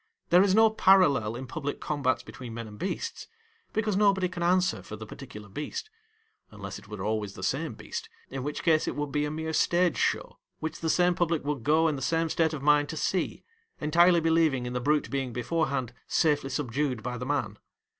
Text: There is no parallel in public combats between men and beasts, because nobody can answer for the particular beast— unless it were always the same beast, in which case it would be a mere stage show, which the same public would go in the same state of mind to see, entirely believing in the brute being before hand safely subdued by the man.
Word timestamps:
There 0.31 0.41
is 0.41 0.55
no 0.55 0.71
parallel 0.71 1.35
in 1.35 1.45
public 1.45 1.79
combats 1.79 2.23
between 2.23 2.55
men 2.55 2.67
and 2.67 2.79
beasts, 2.79 3.27
because 3.71 3.95
nobody 3.95 4.27
can 4.29 4.41
answer 4.41 4.81
for 4.81 4.95
the 4.95 5.05
particular 5.05 5.47
beast— 5.47 5.91
unless 6.49 6.79
it 6.79 6.87
were 6.87 7.03
always 7.03 7.35
the 7.35 7.43
same 7.43 7.75
beast, 7.75 8.09
in 8.31 8.41
which 8.41 8.63
case 8.63 8.87
it 8.87 8.95
would 8.95 9.11
be 9.11 9.25
a 9.25 9.29
mere 9.29 9.53
stage 9.53 9.97
show, 9.97 10.39
which 10.59 10.79
the 10.79 10.89
same 10.89 11.13
public 11.13 11.45
would 11.45 11.61
go 11.63 11.87
in 11.87 11.97
the 11.97 12.01
same 12.01 12.29
state 12.29 12.51
of 12.51 12.63
mind 12.63 12.89
to 12.89 12.97
see, 12.97 13.43
entirely 13.79 14.19
believing 14.21 14.65
in 14.65 14.73
the 14.73 14.81
brute 14.81 15.11
being 15.11 15.33
before 15.33 15.67
hand 15.67 15.93
safely 16.07 16.49
subdued 16.49 17.03
by 17.03 17.15
the 17.15 17.25
man. 17.27 17.59